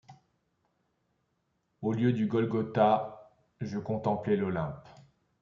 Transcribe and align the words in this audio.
Au 1.83 1.93
lieu 1.93 2.11
du 2.11 2.25
Golgotha 2.25 3.29
je 3.59 3.77
contemplai 3.77 4.35
l'Olympe; 4.35 4.87